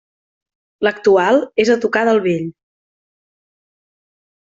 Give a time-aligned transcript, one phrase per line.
[0.87, 2.51] L'actual és a tocar del vell.